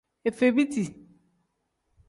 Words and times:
Afebiiti. 0.29 0.83